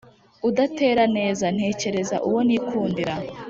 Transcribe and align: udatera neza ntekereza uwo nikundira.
udatera 0.49 1.03
neza 1.17 1.45
ntekereza 1.55 2.15
uwo 2.27 2.39
nikundira. 2.47 3.13